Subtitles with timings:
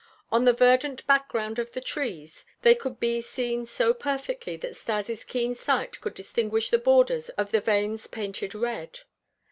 [0.31, 5.23] On the verdant background of the trees they could be seen so perfectly that Stas'
[5.23, 9.01] keen sight could distinguish the borders of the vanes painted red.